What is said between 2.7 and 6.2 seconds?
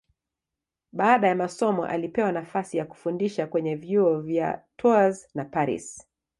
ya kufundisha kwenye vyuo vya Tours na Paris.